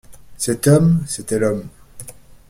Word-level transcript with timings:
Cet 0.35 0.65
homme, 0.65 1.03
c’était 1.05 1.37
l’homme. 1.37 1.67